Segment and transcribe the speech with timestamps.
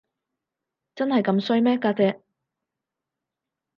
[0.95, 2.19] 真係咁衰咩，家姐？